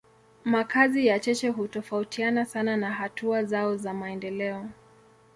Makazi 0.45 1.07
ya 1.07 1.19
cheche 1.19 1.49
hutofautiana 1.49 2.45
sana 2.45 2.77
na 2.77 2.91
hatua 2.91 3.43
zao 3.43 3.75
za 3.77 3.93
maendeleo. 3.93 4.69